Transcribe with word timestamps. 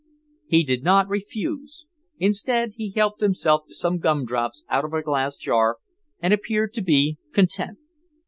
He 0.47 0.63
did 0.63 0.81
not 0.83 1.07
refuse. 1.07 1.85
Instead 2.17 2.71
he 2.75 2.89
helped 2.89 3.21
himself 3.21 3.67
to 3.67 3.75
some 3.75 3.99
gumdrops 3.99 4.63
out 4.67 4.83
of 4.83 4.93
a 4.93 5.03
glass 5.03 5.37
jar, 5.37 5.77
and 6.19 6.33
appeared 6.33 6.73
to 6.73 6.81
be 6.81 7.19
content. 7.33 7.77